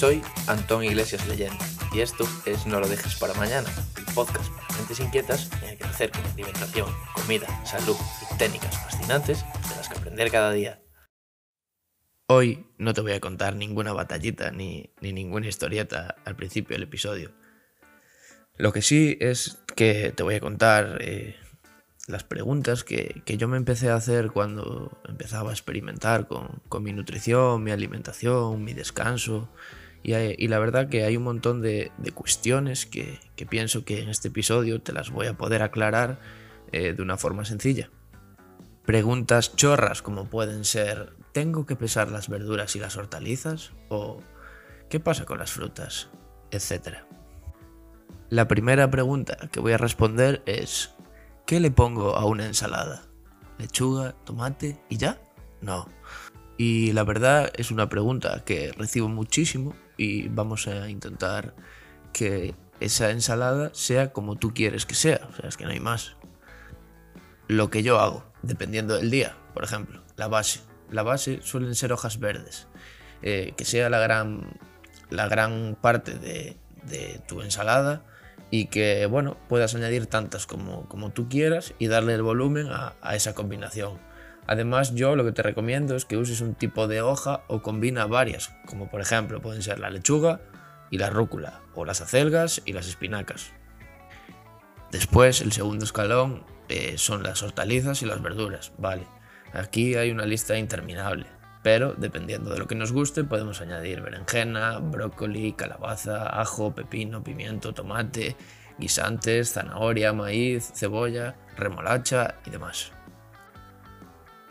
[0.00, 1.62] Soy Antón Iglesias Leyenda
[1.92, 3.68] y esto es No lo dejes para mañana,
[3.98, 7.96] el podcast para mentes inquietas en el que te acerco alimentación, comida, salud
[8.32, 10.80] y técnicas fascinantes de las que aprender cada día.
[12.28, 17.32] Hoy no te voy a contar ninguna batallita ni, ninguna historieta al principio del episodio.
[18.56, 21.36] Lo que sí es que te voy a contar eh,
[22.06, 27.62] las preguntas que, yo me empecé a hacer cuando empezaba a experimentar con, mi nutrición,
[27.62, 29.50] mi alimentación, mi descanso.
[30.02, 33.18] Y, la verdad que hay un montón de, cuestiones que,
[33.48, 36.20] pienso que en este episodio te las voy a poder aclarar
[36.72, 37.90] eh, de una forma sencilla.
[38.86, 43.72] Preguntas chorras como pueden ser, ¿tengo que pesar las verduras y las hortalizas?
[43.88, 44.22] ¿O
[44.88, 46.08] qué pasa con las frutas?
[46.50, 47.06] Etcétera.
[48.30, 50.94] La primera pregunta que voy a responder es,
[51.50, 53.02] ¿Qué le pongo a una ensalada?
[53.58, 55.20] ¿Lechuga, tomate y ya?
[55.60, 55.88] No.
[56.56, 61.54] Y la verdad es una pregunta que recibo muchísimo y vamos a intentar
[62.14, 65.28] que esa ensalada sea como tú quieres que sea.
[65.30, 66.16] O sea, es que no hay más.
[67.48, 70.60] Lo que yo hago, dependiendo del día, por ejemplo, la base.
[70.90, 72.66] La base suelen ser hojas verdes.
[73.20, 74.58] Eh, que sea la gran,
[75.10, 76.56] la gran parte de,
[77.28, 78.02] tu ensalada
[78.50, 82.94] y que bueno, puedas añadir tantas como, como tú quieras y darle el volumen a,
[83.14, 83.98] esa combinación.
[84.46, 88.06] Además, yo lo que te recomiendo es que uses un tipo de hoja o combina
[88.06, 90.40] varias, como por ejemplo pueden ser la lechuga
[90.90, 93.52] y la rúcula, o las acelgas y las espinacas.
[94.90, 99.06] Después, el segundo escalón eh, son las hortalizas y las verduras, ¿vale?
[99.52, 101.26] Aquí hay una lista interminable
[101.62, 107.74] pero dependiendo de lo que nos guste podemos añadir berenjena, brócoli, calabaza, ajo, pepino, pimiento,
[107.74, 108.36] tomate,
[108.78, 112.92] guisantes, zanahoria, maíz, cebolla, remolacha y demás.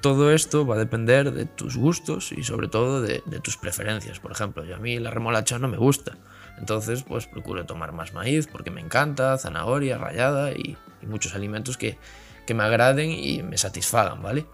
[0.01, 4.19] Todo esto va a depender de tus gustos y sobre todo de, tus preferencias.
[4.19, 6.17] Por ejemplo, yo a mí la remolacha no me gusta,
[6.57, 10.77] entonces pues procuro tomar más maíz porque me encanta, zanahoria, rallada y,
[11.07, 11.97] muchos alimentos que,
[12.45, 14.45] que me agraden y me satisfagan, ¿vale?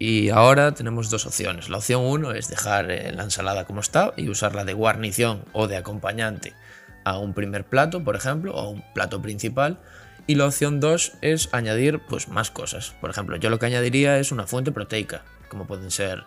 [0.00, 1.68] Y ahora tenemos dos opciones.
[1.68, 5.68] La opción 1 es dejar eh, la ensalada como está y usarla de guarnición o
[5.68, 6.54] de acompañante
[7.04, 9.78] a un primer plato, por ejemplo, o a un plato principal.
[10.26, 12.94] Y la opción 2 es añadir pues, más cosas.
[13.00, 16.24] Por ejemplo, yo lo que añadiría es una fuente proteica, como pueden ser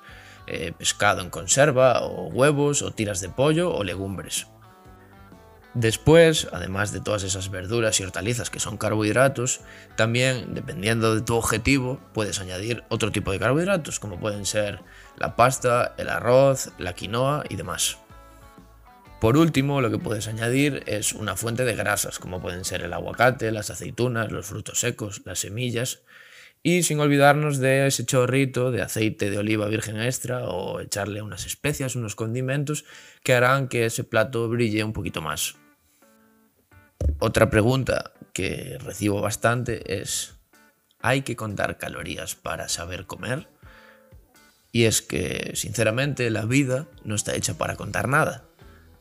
[0.47, 4.47] eh, pescado en conserva, o huevos, o tiras de pollo, o legumbres.
[5.73, 9.61] Después, además de todas esas verduras y hortalizas que son carbohidratos,
[9.95, 14.81] también, dependiendo de tu objetivo, puedes añadir otro tipo de carbohidratos, como pueden ser
[15.17, 17.97] la pasta, el arroz, la quinoa y demás.
[19.23, 22.91] Por último, lo que puedes añadir es una fuente de grasas, como pueden ser el
[22.91, 26.01] aguacate, las aceitunas, los frutos secos, las semillas,
[26.61, 31.45] y sin olvidarnos de ese chorrito de aceite de oliva virgen extra o echarle unas
[31.45, 32.83] especias, unos condimentos
[33.23, 35.55] que harán que ese plato brille un poquito más.
[37.19, 40.35] Otra pregunta que recibo bastante es,
[40.99, 43.47] ¿hay que contar calorías para saber comer?
[44.73, 48.49] Y es que, sinceramente, la vida no está hecha para contar nada,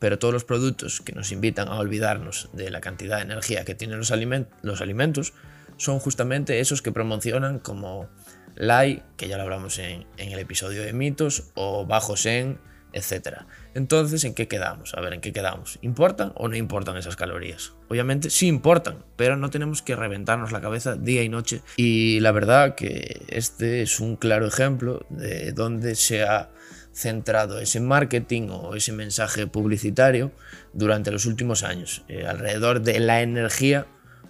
[0.03, 3.77] pero todos los productos que nos invitan a olvidarnos de la cantidad de energía que
[3.77, 5.33] tienen los, alimentos
[5.77, 8.09] son justamente esos que promocionan como
[8.57, 12.59] light, que ya lo hablamos en el episodio de mitos, o bajos en
[12.93, 13.47] etcétera.
[13.75, 14.95] Entonces, ¿en qué quedamos?
[14.95, 15.79] A ver, ¿en qué quedamos?
[15.83, 17.73] ¿Importan o no importan esas calorías?
[17.89, 21.63] Obviamente sí importan, pero no tenemos que reventarnos la cabeza día y noche.
[21.77, 26.51] Y la verdad que este es un claro ejemplo de dónde se ha
[26.95, 30.33] centrado ese marketing o ese mensaje publicitario
[30.73, 33.87] durante los últimos años, eh, alrededor de la energía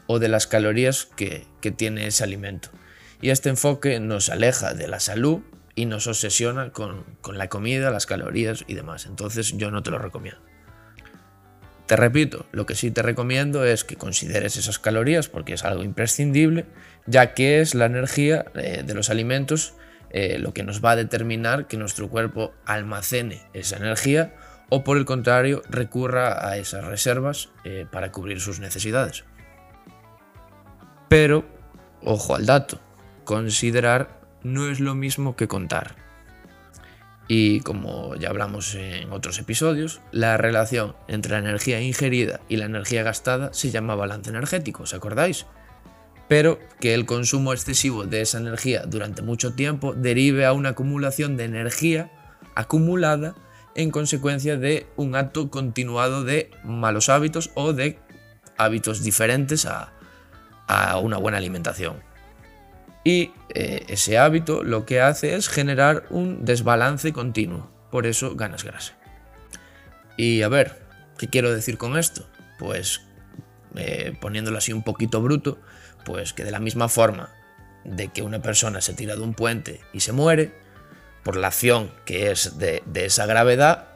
[0.07, 2.71] o de las calorías que, que tiene ese alimento.
[3.21, 5.43] Y este enfoque nos aleja de la salud
[5.75, 9.07] y nos obsesiona con, la comida, las calorías y demás.
[9.07, 10.41] Entonces yo no te lo recomiendo.
[11.87, 15.83] Te repito, lo que sí te recomiendo es que consideres esas calorías porque es algo
[15.83, 16.67] imprescindible,
[17.07, 19.75] ya que es la energía eh, de los alimentos
[20.13, 24.35] eh, lo que nos va a determinar que nuestro cuerpo almacene esa energía
[24.69, 29.25] o por el contrario recurra a esas reservas eh, para cubrir sus necesidades.
[31.09, 31.45] Pero,
[32.03, 32.81] ojo al dato,
[33.25, 35.95] considerar no es lo mismo que contar.
[37.29, 42.67] Y como ya hablamos en otros episodios, la relación entre la energía ingerida y la
[42.67, 45.47] energía gastada se llama balance energético, ¿os acordáis?
[46.33, 51.37] Pero que el consumo excesivo de esa energía durante mucho tiempo derive a una acumulación
[51.37, 52.11] de energía
[52.55, 53.35] acumulada
[53.75, 57.99] en consecuencia de un acto continuado de malos hábitos o de
[58.57, 59.93] hábitos diferentes a,
[60.69, 62.03] a una buena alimentación.
[63.05, 68.65] Y eh, ese hábito lo que hace es generar un desbalance continuo, por eso ganas
[68.65, 68.95] grasa.
[70.17, 70.81] Y a ver,
[71.19, 72.27] ¿qué quiero decir con esto?
[72.59, 73.03] Pues
[73.77, 75.59] eh, poniéndolo así un poquito bruto,
[76.05, 77.31] pues que de la misma forma
[77.85, 80.63] de que una persona se tira de un puente y se muere,
[81.23, 83.89] por la acción que es de, esa gravedad,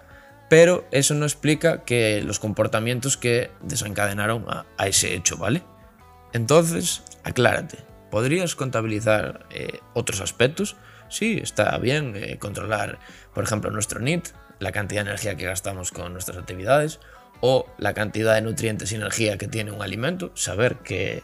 [0.48, 5.62] pero eso no explica que los comportamientos que desencadenaron a, ese hecho, ¿vale?
[6.32, 7.78] Entonces, aclárate,
[8.10, 10.76] ¿podrías contabilizar eh, otros aspectos?
[11.08, 12.98] Sí, está bien eh, controlar,
[13.34, 17.00] por ejemplo, nuestro NIT, la cantidad de energía que gastamos con nuestras actividades,
[17.40, 21.22] o la cantidad de nutrientes y energía que tiene un alimento, saber que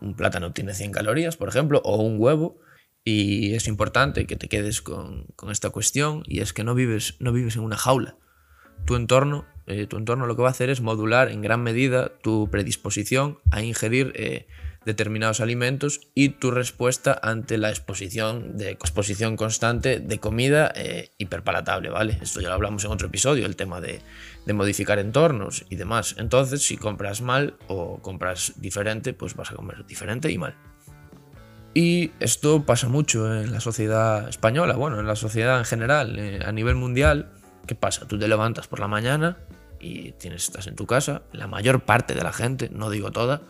[0.00, 2.58] un plátano tiene 100 calorías, por ejemplo, o un huevo,
[3.04, 7.32] y es importante que te quedes con, esta cuestión, y es que no vives, no
[7.32, 8.16] vives en una jaula.
[8.86, 12.12] Tu entorno, eh, tu entorno lo que va a hacer es modular en gran medida
[12.22, 14.46] tu predisposición a ingerir eh,
[14.90, 21.90] determinados alimentos y tu respuesta ante la exposición de exposición constante de comida eh, hiperpalatable,
[21.90, 22.18] ¿vale?
[22.20, 24.02] Esto ya lo hablamos en otro episodio, el tema de,
[24.46, 26.16] de, modificar entornos y demás.
[26.18, 30.56] Entonces, si compras mal o compras diferente, pues vas a comer diferente y mal.
[31.72, 36.40] Y esto pasa mucho en la sociedad española, bueno, en la sociedad en general, eh,
[36.44, 37.30] a nivel mundial.
[37.66, 38.08] ¿Qué pasa?
[38.08, 39.36] Tú te levantas por la mañana
[39.78, 43.42] y tienes, estás en tu casa, la mayor parte de la gente, no digo toda,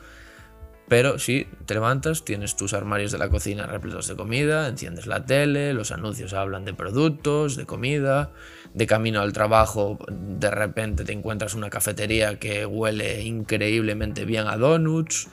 [0.91, 5.25] pero si te levantas, tienes tus armarios de la cocina repletos de comida, enciendes la
[5.25, 8.33] tele, los anuncios hablan de productos, de comida,
[8.75, 14.57] de camino al trabajo de repente te encuentras una cafetería que huele increíblemente bien a
[14.57, 15.29] donuts,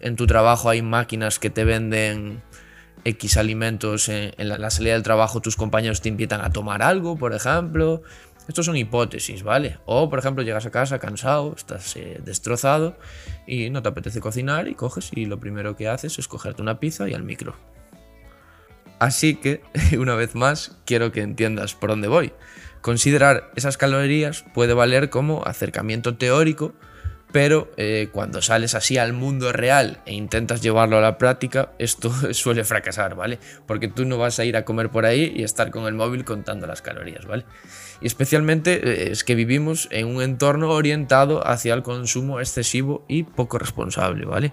[0.00, 2.42] en tu trabajo hay máquinas que te venden
[3.04, 7.32] X alimentos, en, la salida del trabajo tus compañeros te invitan a tomar algo, por
[7.32, 8.02] ejemplo,
[8.48, 9.78] estos son hipótesis, ¿vale?
[9.86, 12.96] O, por ejemplo, llegas a casa cansado, estás eh, destrozado
[13.46, 16.80] y no te apetece cocinar y coges y lo primero que haces es cogerte una
[16.80, 17.54] pizza y al micro.
[18.98, 19.62] Así que,
[19.98, 22.32] una vez más, quiero que entiendas por dónde voy.
[22.80, 26.74] Considerar esas calorías puede valer como acercamiento teórico
[27.32, 32.12] pero eh, cuando sales así al mundo real e intentas llevarlo a la práctica, esto
[32.32, 33.38] suele fracasar, ¿vale?
[33.66, 36.24] Porque tú no vas a ir a comer por ahí y estar con el móvil
[36.24, 37.44] contando las calorías, ¿vale?
[38.00, 43.22] Y especialmente eh, es que vivimos en un entorno orientado hacia el consumo excesivo y
[43.22, 44.52] poco responsable, ¿vale?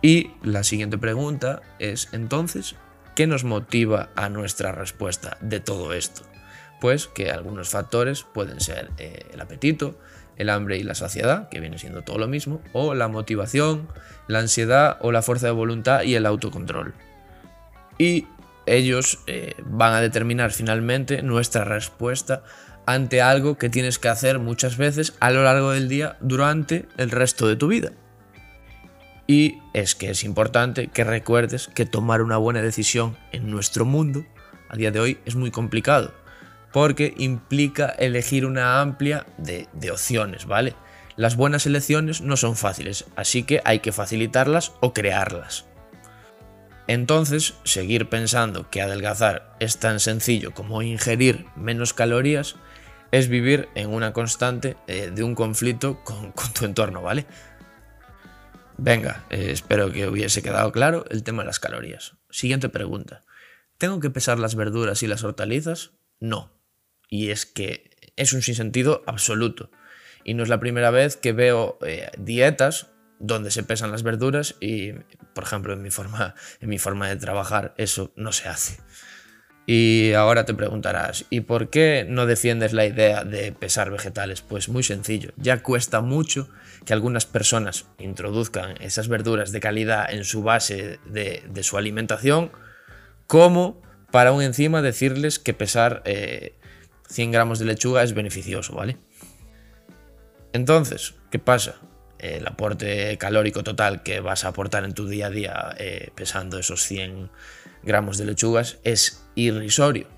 [0.00, 2.74] Y la siguiente pregunta es, entonces,
[3.14, 6.22] ¿qué nos motiva a nuestra respuesta de todo esto?
[6.80, 9.96] Pues que algunos factores pueden ser eh, el apetito,
[10.36, 13.88] el hambre y la saciedad, que viene siendo todo lo mismo, o la motivación,
[14.28, 16.94] la ansiedad o la fuerza de voluntad y el autocontrol.
[17.98, 18.26] Y
[18.66, 22.42] ellos eh, van a determinar finalmente nuestra respuesta
[22.86, 27.10] ante algo que tienes que hacer muchas veces a lo largo del día durante el
[27.10, 27.92] resto de tu vida.
[29.26, 34.24] Y es que es importante que recuerdes que tomar una buena decisión en nuestro mundo
[34.68, 36.21] a día de hoy es muy complicado
[36.72, 40.74] porque implica elegir una amplia de, opciones, ¿vale?
[41.16, 45.66] Las buenas elecciones no son fáciles, así que hay que facilitarlas o crearlas.
[46.88, 52.56] Entonces, seguir pensando que adelgazar es tan sencillo como ingerir menos calorías
[53.12, 57.26] es vivir en una constante eh, de un conflicto con, tu entorno, ¿vale?
[58.78, 62.16] Venga, eh, espero que hubiese quedado claro el tema de las calorías.
[62.30, 63.22] Siguiente pregunta.
[63.78, 65.92] ¿Tengo que pesar las verduras y las hortalizas?
[66.20, 66.61] No.
[67.12, 69.70] Y es que es un sinsentido absoluto.
[70.24, 72.86] Y no es la primera vez que veo eh, dietas
[73.18, 74.92] donde se pesan las verduras y,
[75.34, 78.78] por ejemplo, en mi, forma, en mi forma de trabajar eso no se hace.
[79.66, 84.40] Y ahora te preguntarás, ¿y por qué no defiendes la idea de pesar vegetales?
[84.40, 86.48] Pues muy sencillo, ya cuesta mucho
[86.86, 92.52] que algunas personas introduzcan esas verduras de calidad en su base de, su alimentación,
[93.26, 96.54] como para un encima decirles que pesar eh,
[97.12, 98.96] 100 gramos de lechuga es beneficioso, ¿vale?
[100.52, 101.76] Entonces, ¿qué pasa?
[102.18, 106.58] El aporte calórico total que vas a aportar en tu día a día eh, pesando
[106.58, 107.30] esos 100
[107.82, 110.08] gramos de lechugas es irrisorio.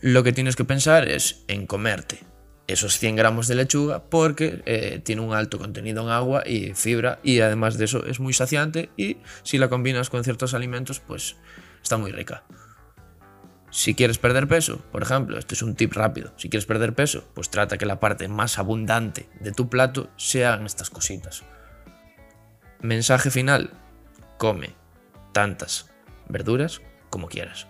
[0.00, 2.20] Lo que tienes que pensar es en comerte
[2.66, 7.18] esos 100 gramos de lechuga porque eh, tiene un alto contenido en agua y fibra
[7.22, 11.36] y además de eso es muy saciante y si la combinas con ciertos alimentos pues
[11.82, 12.44] está muy rica.
[13.74, 17.24] Si quieres perder peso, por ejemplo, este es un tip rápido, si quieres perder peso,
[17.34, 21.42] pues trata que la parte más abundante de tu plato sean estas cositas.
[22.80, 23.72] Mensaje final,
[24.38, 24.76] come
[25.32, 25.90] tantas
[26.28, 27.66] verduras como quieras.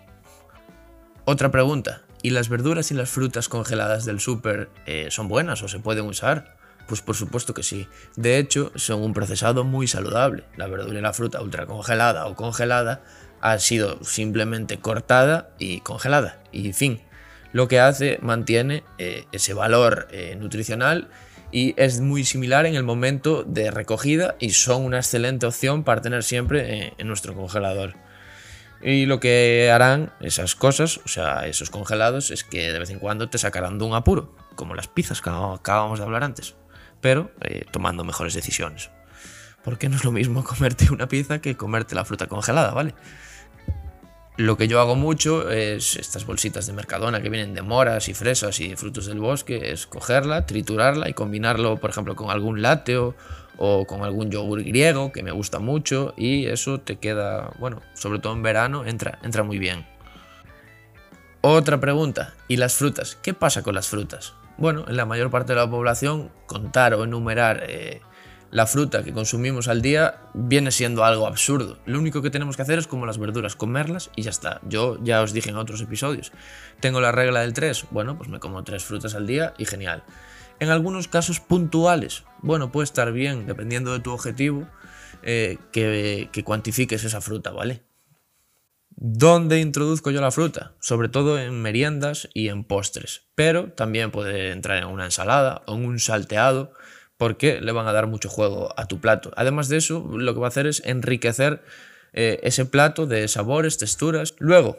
[1.25, 5.67] Otra pregunta, ¿y las verduras y las frutas congeladas del súper eh, son buenas o
[5.67, 6.55] se pueden usar?
[6.87, 7.87] Pues por supuesto que sí.
[8.15, 10.43] De hecho, son un procesado muy saludable.
[10.55, 13.03] La verdura y la fruta ultra congelada o congelada
[13.45, 16.39] ha sido simplemente cortada y congelada.
[16.51, 17.01] Y fin.
[17.53, 21.09] lo que hace, mantiene eh, ese valor eh, nutricional
[21.51, 26.01] y es muy similar en el momento de recogida y son una excelente opción para
[26.01, 27.93] tener siempre en nuestro congelador.
[28.81, 32.97] Y lo que harán esas cosas, o sea, esos congelados, es que de vez en
[32.97, 36.55] cuando te sacarán de un apuro, como las pizzas que acabamos de hablar antes,
[36.99, 37.31] pero
[37.71, 38.89] tomando mejores decisiones.
[39.63, 42.95] Porque no es lo mismo comerte una pizza que comerte la fruta congelada, ¿vale?
[44.37, 48.13] Lo que yo hago mucho es estas bolsitas de Mercadona que vienen de moras y
[48.13, 53.15] fresas y frutos del bosque, es cogerla, triturarla y combinarlo, por ejemplo, con algún lácteo
[53.57, 58.19] o con algún yogur griego que me gusta mucho y eso te queda, bueno, sobre
[58.19, 59.85] todo en verano, entra, entra muy bien.
[61.39, 63.17] Otra pregunta, ¿y las frutas?
[63.21, 64.33] ¿Qué pasa con las frutas?
[64.57, 68.01] Bueno, en la mayor parte de la población, contar o enumerar eh,
[68.51, 71.77] la fruta que consumimos al día viene siendo algo absurdo.
[71.85, 74.61] Lo único que tenemos que hacer es como las verduras, comerlas y ya está.
[74.67, 76.31] Yo ya os dije en otros episodios,
[76.79, 80.03] tengo la regla del 3, bueno, pues me como tres frutas al día y genial.
[80.59, 84.67] En algunos casos puntuales, bueno, puede estar bien, dependiendo de tu objetivo,
[85.21, 87.83] eh, que, que cuantifiques esa fruta, ¿vale?
[88.97, 90.73] ¿Dónde introduzco yo la fruta?
[90.79, 95.75] Sobre todo en meriendas y en postres, pero también puede entrar en una ensalada o
[95.75, 96.71] en un salteado
[97.17, 99.31] porque le van a dar mucho juego a tu plato.
[99.35, 101.63] Además de eso, lo que va a hacer es enriquecer
[102.13, 104.35] eh, ese plato de sabores, texturas.
[104.39, 104.77] Luego,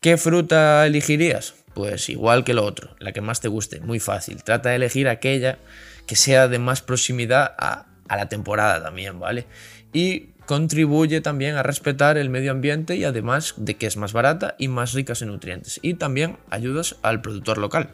[0.00, 1.54] ¿qué fruta elegirías?
[1.74, 4.42] Pues igual que lo otro, la que más te guste, muy fácil.
[4.42, 5.58] Trata de elegir aquella
[6.06, 9.46] que sea de más proximidad a, a la temporada también, ¿vale?
[9.92, 14.56] Y contribuye también a respetar el medio ambiente y además de que es más barata
[14.58, 15.78] y más rica en nutrientes.
[15.80, 17.90] Y también ayudas al productor local.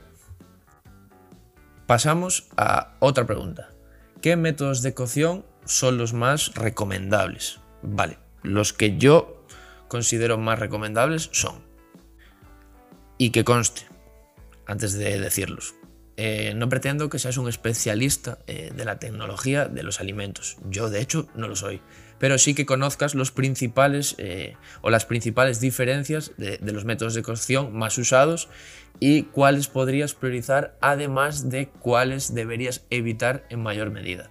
[1.87, 3.76] Pasamos a otra pregunta.
[4.27, 7.61] ¿Qué métodos de cocción son los más recomendables?
[7.81, 9.47] Vale, los que yo
[9.87, 11.63] considero más recomendables son.
[13.19, 13.83] Y que conste,
[14.67, 15.77] antes de decirlos,
[16.17, 20.57] eh, no pretendo que seas un especialista eh, de la tecnología de los alimentos.
[20.69, 21.83] Yo, de hecho, no lo soy.
[22.19, 27.13] Pero sí que conozcas los principales eh, o las principales diferencias de, de, los métodos
[27.13, 28.49] de cocción más usados
[28.99, 34.31] y cuáles podrías priorizar, además de cuáles deberías evitar en mayor medida.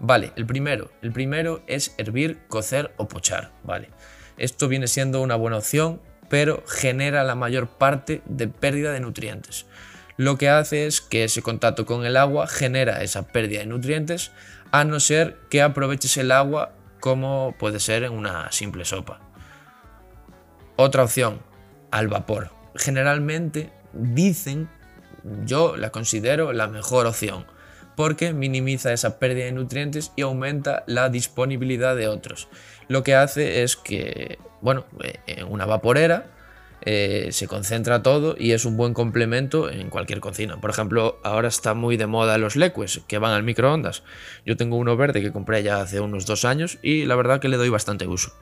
[0.00, 3.90] Vale, el primero, el primero es hervir, cocer o pochar, vale.
[4.38, 9.66] Esto viene siendo una buena opción, pero genera la mayor parte de pérdida de nutrientes.
[10.18, 14.32] Lo que hace es que ese contacto con el agua genera esa pérdida de nutrientes,
[14.72, 19.20] a no ser que aproveches el agua como puede ser en una simple sopa.
[20.74, 21.40] Otra opción,
[21.92, 22.50] al vapor.
[22.74, 24.68] Generalmente dicen,
[25.44, 27.46] yo la considero la mejor opción,
[27.94, 32.48] porque minimiza esa pérdida de nutrientes y aumenta la disponibilidad de otros.
[32.88, 36.32] Lo que hace es que, bueno, eh, en una vaporera
[36.82, 40.60] eh, se concentra todo y es un buen complemento en cualquier cocina.
[40.60, 44.02] Por ejemplo, ahora está muy de moda los leques que van al microondas.
[44.46, 47.48] Yo tengo uno verde que compré ya hace unos dos años y la verdad que
[47.48, 48.32] le doy bastante uso.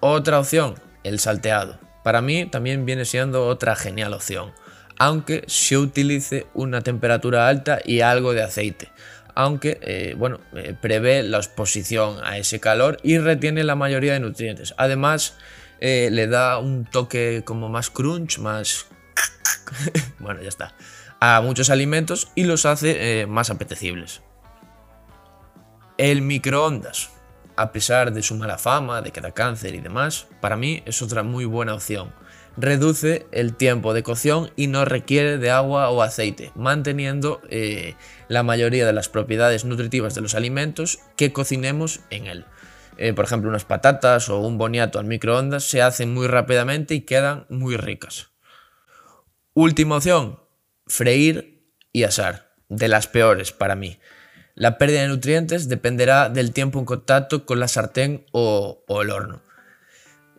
[0.00, 1.78] Otra opción, el salteado.
[2.04, 4.52] Para mí también viene siendo otra genial opción,
[4.96, 8.90] aunque se utilice una temperatura alta y algo de aceite,
[9.34, 14.20] aunque eh, bueno, eh, prevé la exposición a ese calor y retiene la mayoría de
[14.20, 14.74] nutrientes.
[14.76, 15.36] Además,
[15.80, 18.86] eh, le da un toque como más crunch, más...
[20.18, 20.74] bueno, ya está.
[21.20, 24.22] A muchos alimentos y los hace más apetecibles.
[25.96, 27.10] El microondas
[27.58, 31.02] a pesar de su mala fama, de que da cáncer y demás, para mí es
[31.02, 32.14] otra muy buena opción.
[32.56, 37.96] Reduce el tiempo de cocción y no requiere de agua o aceite, manteniendo eh,
[38.28, 42.44] la mayoría de las propiedades nutritivas de los alimentos que cocinemos en él.
[42.98, 47.02] Eh, por ejemplo, unas patatas o un boniato al microondas se hacen muy rápidamente y
[47.02, 48.30] quedan muy ricas.
[49.54, 50.40] Última opción,
[50.86, 53.98] freír y asar, de las peores para mí.
[54.54, 59.40] La pérdida de nutrientes dependerá del tiempo en contacto con la sartén o, el horno.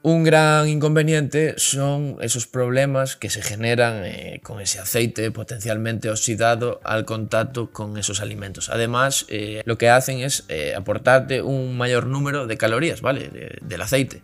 [0.01, 6.79] Un gran inconveniente son esos problemas que se generan eh, con ese aceite potencialmente oxidado
[6.85, 8.69] al contacto con esos alimentos.
[8.69, 13.59] Además, eh, lo que hacen es eh, aportarte un mayor número de calorías, ¿vale?
[13.61, 14.21] del aceite.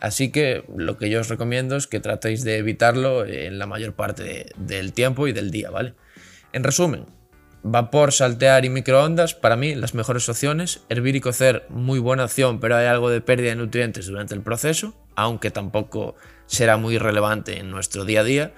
[0.00, 3.94] Así que lo que yo os recomiendo es que tratéis de evitarlo en la mayor
[3.94, 5.94] parte del tiempo y del día, ¿vale?
[6.52, 7.06] En resumen,
[7.68, 10.84] Vapor, saltear y microondas, para mí las mejores opciones.
[10.88, 14.42] Hervir y cocer, muy buena opción, pero hay algo de pérdida de nutrientes durante el
[14.42, 16.14] proceso, aunque tampoco
[16.46, 18.54] será muy relevante en nuestro día a día.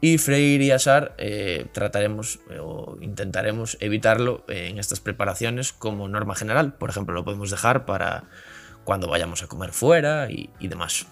[0.00, 6.36] Y freír y asar, eh, trataremos eh, o intentaremos evitarlo en estas preparaciones como norma
[6.36, 6.74] general.
[6.74, 8.28] Por ejemplo, lo podemos dejar para
[8.84, 11.08] cuando vayamos a comer fuera y demás.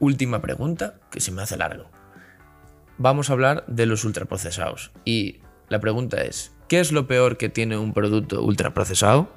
[0.00, 1.88] Última pregunta, que se me hace largo.
[2.98, 4.92] vamos a hablar de los ultraprocesados.
[5.06, 9.28] Y la pregunta es, ¿qué es lo peor que tiene un producto ultraprocesado?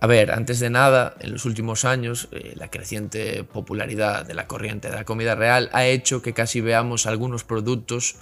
[0.00, 4.46] A ver, antes de nada, en los últimos años, eh, la creciente popularidad de la
[4.46, 8.16] corriente de la comida real ha hecho que casi veamos algunos productos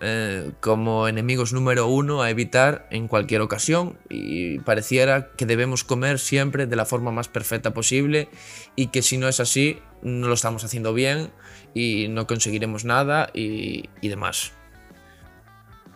[0.00, 6.18] eh, como enemigos número uno a evitar en cualquier ocasión y pareciera que debemos comer
[6.18, 8.28] siempre de la forma más perfecta posible
[8.76, 11.30] y que si no es así no lo estamos haciendo bien
[11.74, 14.52] y no conseguiremos nada y, demás.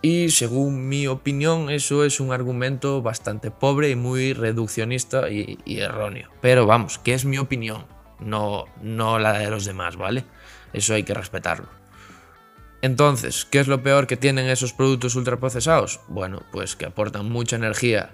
[0.00, 6.30] Y según mi opinión, eso es un argumento bastante pobre y muy reduccionista y, erróneo.
[6.40, 7.84] Pero vamos, que es mi opinión,
[8.20, 10.24] no, no la de los demás, ¿vale?
[10.72, 11.66] Eso hay que respetarlo.
[12.80, 15.98] Entonces, ¿qué es lo peor que tienen esos productos ultraprocesados?
[16.06, 18.10] Bueno, pues que aportan mucha energía,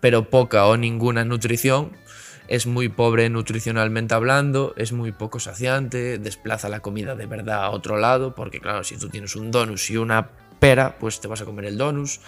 [0.00, 1.92] pero poca o ninguna nutrición.
[2.46, 7.70] Es muy pobre nutricionalmente hablando, es muy poco saciante, desplaza la comida de verdad a
[7.70, 10.28] otro lado, porque claro, si tú tienes un donus y una
[10.62, 12.20] pera, pues te vas a comer el donus.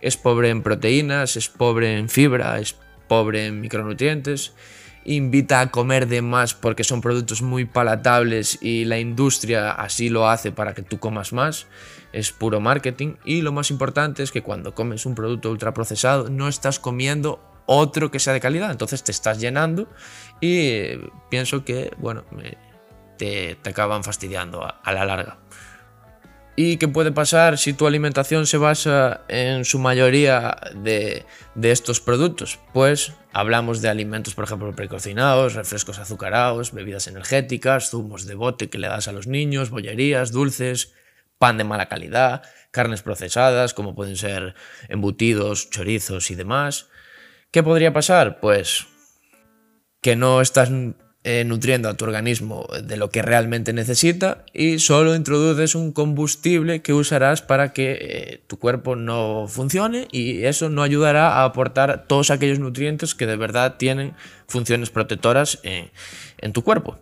[0.00, 2.76] Es pobre en proteínas, es pobre en fibra, es
[3.08, 4.54] pobre en micronutrientes
[5.06, 10.30] invita a comer de más porque son productos muy palatables y la industria así lo
[10.30, 11.66] hace para que tú comas más.
[12.14, 16.48] Es puro marketing y lo más importante es que cuando comes un producto ultraprocesado no
[16.48, 19.88] estás comiendo otro que sea de calidad, entonces te estás llenando
[20.40, 20.96] y
[21.28, 22.24] pienso que, bueno,
[23.18, 25.36] te, acaban fastidiando a la larga.
[26.56, 31.26] ¿Y qué puede pasar si tu alimentación se basa en su mayoría de,
[31.60, 32.60] estos productos?
[32.72, 38.78] Pues hablamos de alimentos, por ejemplo, precocinados, refrescos azucarados, bebidas energéticas, zumos de bote que
[38.78, 40.94] le das a los niños, bollerías, dulces,
[41.38, 44.54] pan de mala calidad, carnes procesadas, como pueden ser
[44.88, 46.86] embutidos, chorizos y demás.
[47.50, 48.38] ¿Qué podría pasar?
[48.38, 48.86] Pues
[50.00, 50.70] que no estás
[51.26, 56.82] eh, nutriendo a tu organismo de lo que realmente necesita y solo introduces un combustible
[56.82, 62.04] que usarás para que eh, tu cuerpo no funcione y eso no ayudará a aportar
[62.06, 64.12] todos aquellos nutrientes que de verdad tienen
[64.46, 65.90] funciones protectoras en,
[66.38, 66.98] en tu cuerpo.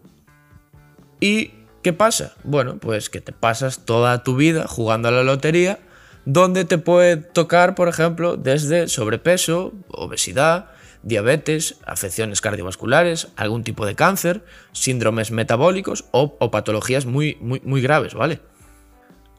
[1.18, 1.50] ¿Y
[1.82, 2.34] qué pasa?
[2.44, 5.80] Bueno, pues que te pasas toda tu vida jugando a la lotería
[6.24, 10.66] donde te puede tocar, por ejemplo, desde sobrepeso, obesidad,
[11.02, 18.14] diabetes, afecciones cardiovasculares, algún tipo de cáncer, síndromes metabólicos o, patologías muy, muy, muy graves,
[18.14, 18.40] ¿vale?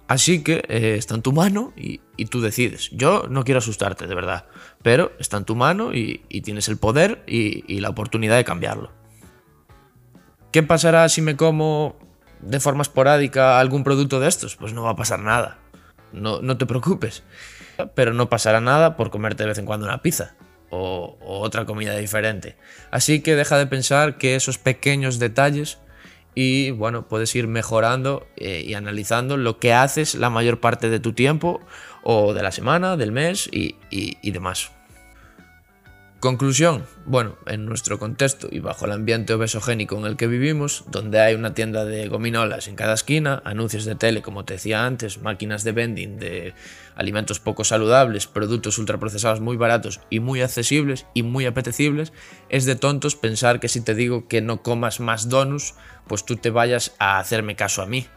[0.08, 2.90] Así que eh, está en tu mano y, tú decides.
[2.92, 4.46] Yo no quiero asustarte, de verdad,
[4.82, 8.92] pero está en tu mano y, tienes el poder y, la oportunidad de cambiarlo.
[10.52, 11.98] ¿Qué pasará si me como
[12.42, 14.56] de forma esporádica algún producto de estos?
[14.56, 15.58] Pues no va a pasar nada.
[16.12, 17.24] No, no te preocupes.
[17.96, 20.36] Pero no pasará nada por comerte de vez en cuando una pizza
[20.74, 22.56] o, otra comida diferente.
[22.92, 25.78] Así que deja de pensar que esos pequeños detalles
[26.36, 31.00] y bueno, puedes ir mejorando eh, y analizando lo que haces la mayor parte de
[31.00, 31.62] tu tiempo
[32.02, 34.72] o de la semana, del mes y demás.
[36.24, 41.20] Conclusión, bueno, en nuestro contexto y bajo el ambiente obesogénico en el que vivimos, donde
[41.20, 45.18] hay una tienda de gominolas en cada esquina, anuncios de tele, como te decía antes,
[45.22, 46.54] máquinas de vending de
[46.96, 52.14] alimentos poco saludables, productos ultraprocesados muy baratos y muy accesibles y muy apetecibles,
[52.48, 55.76] es de tontos pensar que si te digo que no comas más donuts,
[56.08, 58.08] pues tú te vayas a hacerme caso a mí.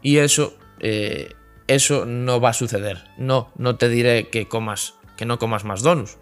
[0.00, 1.34] Y eso, eh,
[1.66, 3.04] eso no va a suceder.
[3.18, 6.16] No, no te diré que comas, que no comas más donuts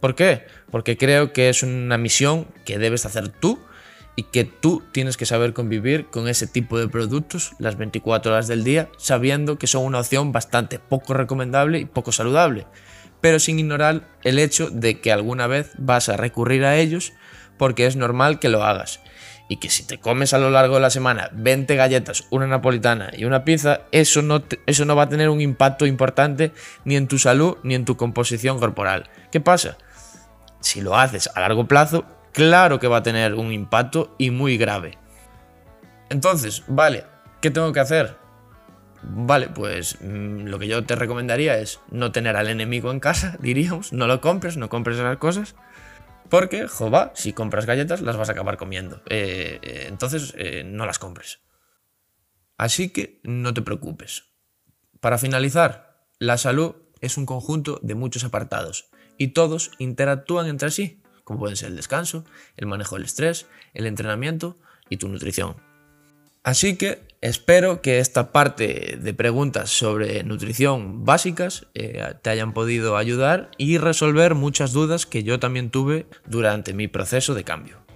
[0.00, 0.46] ¿Por qué?
[0.70, 3.58] Porque creo que es una misión que debes hacer tú
[4.14, 8.48] y que tú tienes que saber convivir con ese tipo de productos las 24 horas
[8.48, 12.66] del día, sabiendo que son una opción bastante poco recomendable y poco saludable,
[13.20, 17.12] pero sin ignorar el hecho de que alguna vez vas a recurrir a ellos
[17.58, 19.00] porque es normal que lo hagas.
[19.48, 23.10] Y que si te comes a lo largo de la semana 20 galletas, una napolitana
[23.16, 26.52] y una pizza, eso no, eso no va a tener un impacto importante
[26.84, 29.08] ni en tu salud ni en tu composición corporal.
[29.32, 29.78] ¿Qué pasa?
[30.60, 34.56] Si lo haces a largo plazo, claro que va a tener un impacto y muy
[34.56, 34.98] grave.
[36.10, 37.04] Entonces, vale,
[37.40, 38.16] ¿qué tengo que hacer?
[39.02, 43.36] Vale, pues mm, lo que yo te recomendaría es no tener al enemigo en casa,
[43.40, 45.54] diríamos, no lo compres, no compres esas cosas,
[46.28, 49.02] porque, jova, si compras galletas las vas a acabar comiendo.
[49.08, 51.40] Eh, eh, entonces, eh, no las compres.
[52.58, 54.24] Así que no te preocupes.
[55.00, 61.00] Para finalizar, la salud es un conjunto de muchos apartados y todos interactúan entre sí,
[61.24, 62.24] como pueden ser el descanso,
[62.56, 64.56] el manejo del estrés, el entrenamiento
[64.88, 65.56] y tu nutrición.
[66.42, 72.96] Así que espero que esta parte de preguntas sobre nutrición básicas eh, te hayan podido
[72.96, 77.87] ayudar y resolver muchas dudas que yo también tuve durante mi proceso de cambio.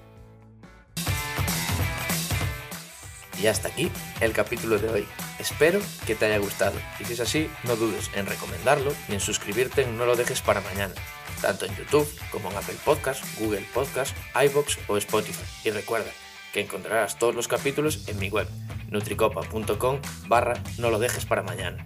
[3.43, 5.09] Y hasta aquí el capítulo de hoy.
[5.41, 9.21] Espero que te haya gustado y si es así, no dudes en recomendarlo y en
[9.21, 10.95] suscribirte en No lo dejes para mañana,
[11.41, 15.43] tanto en YouTube como en Apple Podcasts, Google Podcasts, iBox o Spotify.
[15.65, 16.11] Y recuerda
[16.53, 18.47] que encontrarás todos los capítulos en mi web
[18.91, 21.85] nutricopa.com barra no lo dejes para mañana.